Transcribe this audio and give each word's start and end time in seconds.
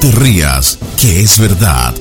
te 0.00 0.10
rías, 0.12 0.78
que 0.98 1.20
es 1.20 1.38
verdad. 1.38 1.94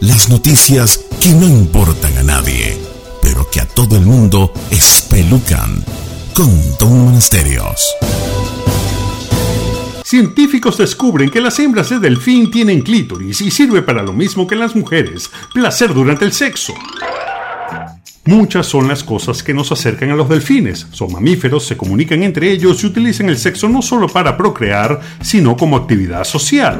Las 0.00 0.28
noticias 0.28 1.04
que 1.20 1.30
no 1.30 1.46
importan 1.46 2.16
a 2.18 2.22
nadie, 2.22 2.78
pero 3.22 3.50
que 3.50 3.60
a 3.60 3.66
todo 3.66 3.96
el 3.96 4.06
mundo 4.06 4.52
espelucan. 4.70 5.84
Con 6.32 6.48
Don 6.78 7.06
Monasterios. 7.06 7.92
Científicos 10.04 10.78
descubren 10.78 11.28
que 11.28 11.40
las 11.40 11.58
hembras 11.58 11.90
de 11.90 11.98
delfín 11.98 12.52
tienen 12.52 12.82
clítoris 12.82 13.40
y 13.40 13.50
sirve 13.50 13.82
para 13.82 14.02
lo 14.02 14.12
mismo 14.12 14.46
que 14.46 14.54
las 14.54 14.76
mujeres, 14.76 15.30
placer 15.52 15.92
durante 15.92 16.24
el 16.24 16.32
sexo. 16.32 16.74
Muchas 18.26 18.66
son 18.66 18.86
las 18.86 19.02
cosas 19.02 19.42
que 19.42 19.54
nos 19.54 19.72
acercan 19.72 20.10
a 20.10 20.14
los 20.14 20.28
delfines. 20.28 20.86
Son 20.92 21.10
mamíferos, 21.10 21.66
se 21.66 21.76
comunican 21.76 22.22
entre 22.22 22.52
ellos 22.52 22.82
y 22.82 22.86
utilizan 22.86 23.28
el 23.28 23.38
sexo 23.38 23.68
no 23.68 23.82
solo 23.82 24.08
para 24.08 24.36
procrear, 24.36 25.00
sino 25.20 25.56
como 25.56 25.76
actividad 25.76 26.22
social. 26.24 26.78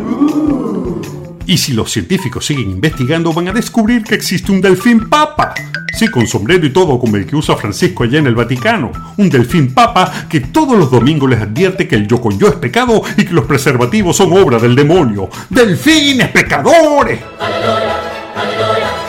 Y 1.51 1.59
si 1.59 1.73
los 1.73 1.91
científicos 1.91 2.47
siguen 2.47 2.71
investigando, 2.71 3.33
van 3.33 3.49
a 3.49 3.53
descubrir 3.53 4.05
que 4.05 4.15
existe 4.15 4.53
un 4.53 4.61
delfín 4.61 5.11
papa. 5.11 5.53
Sí, 5.99 6.07
con 6.07 6.25
sombrero 6.29 6.65
y 6.65 6.71
todo, 6.71 6.97
como 6.97 7.17
el 7.17 7.27
que 7.27 7.35
usa 7.35 7.57
Francisco 7.57 8.05
allá 8.05 8.21
en 8.21 8.29
el 8.29 8.37
Vaticano. 8.37 8.93
Un 9.17 9.29
delfín 9.29 9.75
papa 9.75 10.29
que 10.29 10.39
todos 10.39 10.79
los 10.79 10.93
domingos 10.93 11.29
les 11.29 11.41
advierte 11.41 11.89
que 11.89 11.97
el 11.97 12.07
yo 12.07 12.21
con 12.21 12.39
yo 12.39 12.47
es 12.47 12.55
pecado 12.55 13.03
y 13.17 13.25
que 13.25 13.35
los 13.35 13.47
preservativos 13.47 14.17
son 14.17 14.33
obra 14.33 14.61
del 14.61 14.77
demonio. 14.77 15.29
¡Delfines 15.49 16.29
pecadores! 16.29 17.19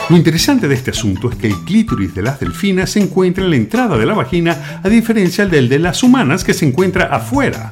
Lo 0.08 0.16
interesante 0.16 0.66
de 0.66 0.74
este 0.74 0.90
asunto 0.90 1.30
es 1.30 1.36
que 1.36 1.46
el 1.46 1.54
clítoris 1.60 2.12
de 2.12 2.22
las 2.22 2.40
delfinas 2.40 2.90
se 2.90 2.98
encuentra 2.98 3.44
en 3.44 3.50
la 3.50 3.56
entrada 3.56 3.96
de 3.96 4.04
la 4.04 4.14
vagina, 4.14 4.80
a 4.82 4.88
diferencia 4.88 5.46
del 5.46 5.68
de 5.68 5.78
las 5.78 6.02
humanas 6.02 6.42
que 6.42 6.54
se 6.54 6.66
encuentra 6.66 7.04
afuera. 7.04 7.70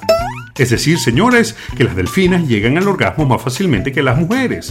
Es 0.61 0.69
decir, 0.69 0.99
señores, 0.99 1.57
que 1.75 1.85
las 1.85 1.97
delfinas 1.97 2.47
llegan 2.47 2.77
al 2.77 2.87
orgasmo 2.87 3.25
más 3.25 3.41
fácilmente 3.41 3.93
que 3.93 4.03
las 4.03 4.19
mujeres. 4.19 4.71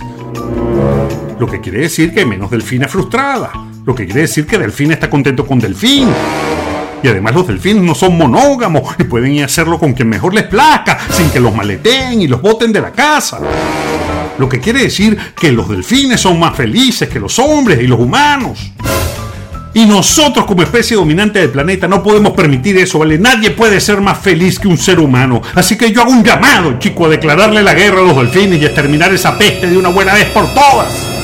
Lo 1.40 1.48
que 1.48 1.62
quiere 1.62 1.80
decir 1.80 2.14
que 2.14 2.20
hay 2.20 2.28
menos 2.28 2.52
delfines 2.52 2.92
frustradas. 2.92 3.50
Lo 3.88 3.96
que 3.96 4.06
quiere 4.06 4.22
decir 4.22 4.46
que 4.46 4.60
delfín 4.60 4.92
está 4.92 5.10
contento 5.10 5.48
con 5.48 5.58
delfín. 5.58 6.08
Y 7.02 7.08
además 7.08 7.34
los 7.34 7.48
delfines 7.48 7.82
no 7.82 7.96
son 7.96 8.16
monógamos 8.20 8.84
y 9.00 9.06
pueden 9.06 9.34
ir 9.34 9.42
a 9.42 9.46
hacerlo 9.48 9.80
con 9.80 9.94
quien 9.94 10.10
mejor 10.10 10.36
les 10.36 10.44
plazca, 10.44 11.00
sin 11.10 11.32
que 11.32 11.40
los 11.40 11.56
maleteen 11.56 12.22
y 12.22 12.28
los 12.28 12.40
boten 12.40 12.72
de 12.72 12.82
la 12.82 12.92
casa. 12.92 13.40
Lo 14.38 14.48
que 14.48 14.60
quiere 14.60 14.84
decir 14.84 15.18
que 15.36 15.52
los 15.52 15.68
delfines 15.70 16.22
son 16.22 16.40
más 16.40 16.56
felices 16.56 17.10
que 17.10 17.20
los 17.20 17.40
hombres 17.40 17.82
y 17.82 17.88
los 17.88 18.00
humanos. 18.00 18.74
Y 19.74 19.86
nosotros 19.86 20.46
como 20.46 20.64
especie 20.64 20.98
dominante 20.98 21.40
del 21.40 21.52
planeta 21.52 21.88
no 21.88 22.02
podemos 22.02 22.34
permitir 22.34 22.78
eso, 22.78 23.00
¿vale? 23.00 23.20
Nadie 23.20 23.52
puede 23.52 23.80
ser 23.80 24.02
más 24.02 24.18
feliz 24.18 24.58
que 24.60 24.68
un 24.68 24.78
ser 24.78 25.00
humano. 25.00 25.42
Así 25.54 25.78
que 25.78 25.92
yo 25.92 26.02
hago 26.02 26.12
un 26.12 26.24
llamado, 26.24 26.80
chico, 26.80 27.06
a 27.06 27.10
declararle 27.10 27.62
la 27.62 27.76
guerra 27.76 28.00
a 28.00 28.04
los 28.04 28.16
delfines 28.16 28.60
y 28.60 28.64
a 28.64 28.68
exterminar 28.68 29.14
esa 29.14 29.38
peste 29.38 29.68
de 29.68 29.78
una 29.78 29.90
buena 29.90 30.14
vez 30.14 30.26
por 30.28 30.52
todas. 30.54 31.20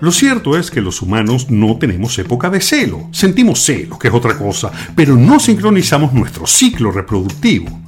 Lo 0.00 0.10
cierto 0.10 0.58
es 0.58 0.72
que 0.72 0.80
los 0.80 1.00
humanos 1.00 1.48
no 1.48 1.78
tenemos 1.78 2.18
época 2.18 2.50
de 2.50 2.60
celo. 2.60 3.08
Sentimos 3.12 3.60
celo, 3.64 4.00
que 4.00 4.08
es 4.08 4.14
otra 4.14 4.36
cosa, 4.36 4.72
pero 4.96 5.14
no 5.14 5.38
sincronizamos 5.38 6.12
nuestro 6.12 6.44
ciclo 6.44 6.90
reproductivo. 6.90 7.82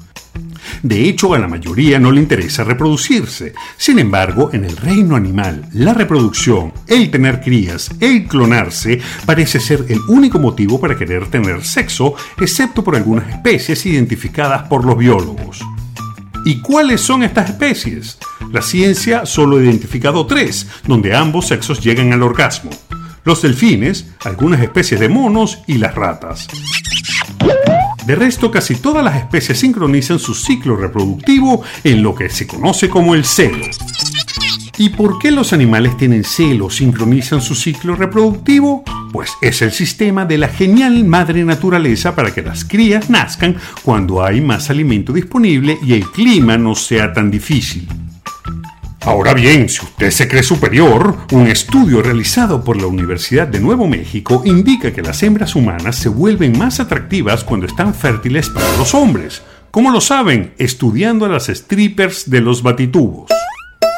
De 0.85 1.09
hecho, 1.09 1.33
a 1.33 1.39
la 1.39 1.49
mayoría 1.49 1.99
no 1.99 2.13
le 2.13 2.21
interesa 2.21 2.63
reproducirse. 2.63 3.55
Sin 3.79 3.99
embargo, 3.99 4.51
en 4.53 4.67
el 4.67 4.77
reino 4.77 5.17
animal, 5.17 5.67
la 5.73 5.95
reproducción, 5.95 6.75
el 6.87 7.11
tener 7.11 7.41
crías, 7.41 7.91
el 8.01 8.27
clonarse, 8.27 9.01
parece 9.25 9.61
ser 9.61 9.87
el 9.89 9.99
único 10.09 10.39
motivo 10.39 10.79
para 10.79 10.95
querer 10.95 11.29
tener 11.29 11.65
sexo, 11.65 12.15
excepto 12.39 12.85
por 12.85 12.97
algunas 12.97 13.31
especies 13.31 13.87
identificadas 13.87 14.69
por 14.69 14.85
los 14.85 14.99
biólogos. 14.99 15.63
¿Y 16.45 16.61
cuáles 16.61 17.01
son 17.01 17.23
estas 17.23 17.49
especies? 17.49 18.19
La 18.53 18.61
ciencia 18.61 19.25
solo 19.25 19.57
ha 19.57 19.63
identificado 19.63 20.27
tres, 20.27 20.67
donde 20.87 21.17
ambos 21.17 21.47
sexos 21.47 21.83
llegan 21.83 22.13
al 22.13 22.23
orgasmo. 22.23 22.69
Los 23.25 23.41
delfines, 23.41 24.09
algunas 24.23 24.61
especies 24.61 25.01
de 25.01 25.09
monos 25.09 25.61
y 25.67 25.79
las 25.79 25.95
ratas. 25.95 26.47
De 28.07 28.15
resto, 28.15 28.51
casi 28.51 28.75
todas 28.77 29.03
las 29.03 29.17
especies 29.17 29.59
sincronizan 29.59 30.19
su 30.19 30.35
ciclo 30.35 30.77
reproductivo 30.77 31.63
en 31.83 32.03
lo 32.03 32.15
que 32.15 32.29
se 32.29 32.47
conoce 32.47 32.89
como 32.89 33.15
el 33.15 33.25
celo. 33.25 33.65
¿Y 34.77 34.91
por 34.91 35.19
qué 35.19 35.31
los 35.31 35.53
animales 35.53 35.97
tienen 35.97 36.25
celo, 36.25 36.69
sincronizan 36.69 37.41
su 37.41 37.55
ciclo 37.55 37.95
reproductivo? 37.95 38.83
Pues 39.13 39.31
es 39.41 39.63
el 39.63 39.73
sistema 39.73 40.27
de 40.27 40.37
la 40.37 40.49
genial 40.49 41.05
madre 41.05 41.45
naturaleza 41.45 42.15
para 42.15 42.35
que 42.35 42.43
las 42.43 42.65
crías 42.65 43.09
nazcan 43.09 43.57
cuando 43.83 44.23
hay 44.23 44.41
más 44.41 44.69
alimento 44.71 45.13
disponible 45.13 45.79
y 45.83 45.95
el 45.95 46.11
clima 46.11 46.59
no 46.59 46.75
sea 46.75 47.13
tan 47.13 47.31
difícil. 47.31 47.89
Ahora 49.07 49.35
bien, 49.35 49.69
si 49.69 49.85
usted 49.85 50.11
se 50.11 50.27
cree 50.27 50.43
superior, 50.43 51.19
un 51.33 51.47
estudio 51.47 52.01
realizado 52.01 52.65
por 52.65 52.81
la 52.81 52.87
Universidad 52.87 53.47
de 53.47 53.61
Nuevo 53.61 53.87
México 53.87 54.43
indica 54.47 54.95
que 54.95 55.03
las 55.03 55.23
hembras 55.23 55.55
humanas 55.55 55.97
se 55.97 56.09
vuelven 56.09 56.57
más 56.57 56.81
atractivas 56.81 57.45
cuando 57.45 57.67
están 57.67 57.93
fértiles 57.93 58.49
para 58.49 58.67
los 58.79 58.95
hombres. 58.95 59.43
¿Cómo 59.71 59.91
lo 59.91 60.01
saben? 60.01 60.55
Estudiando 60.57 61.27
a 61.27 61.29
las 61.29 61.49
strippers 61.49 62.31
de 62.31 62.41
los 62.41 62.63
batitubos. 62.63 63.31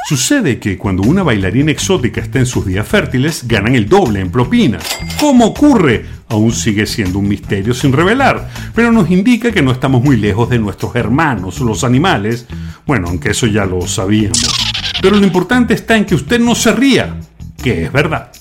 Sucede 0.09 0.59
que 0.59 0.77
cuando 0.77 1.05
una 1.05 1.23
bailarina 1.23 1.71
exótica 1.71 2.21
está 2.21 2.41
en 2.41 2.47
sus 2.47 2.67
días 2.67 2.87
fértiles, 2.87 3.47
ganan 3.47 3.77
el 3.77 3.89
doble 3.89 4.21
en 4.21 4.33
propinas. 4.33 4.85
¿Cómo 5.21 5.47
ocurre? 5.47 6.05
Aún 6.29 6.51
sigue 6.51 6.85
siendo 6.85 7.21
un 7.21 7.29
misterio 7.29 7.75
sin 7.75 7.93
revelar, 7.93 8.51
pero 8.75 8.91
nos 8.91 9.09
indica 9.09 9.53
que 9.53 9.63
no 9.63 9.71
estamos 9.71 10.03
muy 10.03 10.17
lejos 10.17 10.51
de 10.51 10.59
nuestros 10.59 10.97
hermanos, 10.97 11.61
los 11.61 11.85
animales. 11.85 12.47
Bueno, 12.87 13.07
aunque 13.09 13.31
eso 13.31 13.47
ya 13.47 13.67
lo 13.67 13.87
sabíamos. 13.87 14.66
Pero 15.01 15.17
lo 15.17 15.25
importante 15.25 15.75
está 15.75 15.97
en 15.97 16.05
que 16.05 16.15
usted 16.15 16.41
no 16.41 16.55
se 16.55 16.73
ría, 16.73 17.17
que 17.63 17.85
es 17.85 17.93
verdad. 17.93 18.33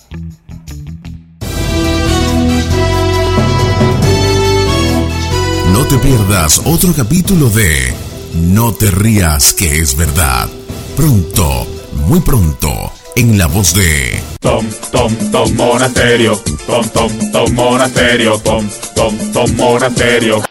No 5.71 5.85
te 5.85 5.97
pierdas 5.97 6.61
otro 6.65 6.93
capítulo 6.93 7.49
de 7.49 7.93
No 8.33 8.73
te 8.73 8.89
rías, 8.91 9.53
que 9.53 9.77
es 9.77 9.97
verdad. 9.97 10.47
Pronto, 10.95 11.67
muy 12.07 12.21
pronto, 12.21 12.91
en 13.15 13.37
la 13.37 13.47
voz 13.47 13.73
de 13.73 14.21
Tom, 14.39 14.65
Tom, 14.91 15.13
Tom 15.31 15.53
Monasterio, 15.55 16.41
Tom, 16.65 16.87
Tom, 16.89 17.11
Tom 17.31 17.53
Monasterio, 17.53 18.39
Tom, 18.39 18.65
Tom, 18.95 19.17
Tom 19.33 19.55
Monasterio. 19.57 20.44